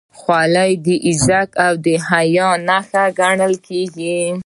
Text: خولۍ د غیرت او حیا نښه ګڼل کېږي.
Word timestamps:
خولۍ 0.17 0.71
د 0.85 0.87
غیرت 1.03 1.49
او 1.65 1.73
حیا 2.07 2.49
نښه 2.67 3.03
ګڼل 3.19 3.53
کېږي. 3.67 4.19